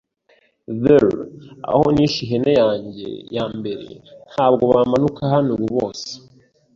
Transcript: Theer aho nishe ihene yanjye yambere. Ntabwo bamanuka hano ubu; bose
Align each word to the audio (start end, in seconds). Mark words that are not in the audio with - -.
Theer 0.81 1.07
aho 1.71 1.85
nishe 1.95 2.19
ihene 2.25 2.51
yanjye 2.61 3.07
yambere. 3.35 3.87
Ntabwo 4.33 4.63
bamanuka 4.73 5.21
hano 5.33 5.49
ubu; 5.55 5.67
bose 5.77 6.09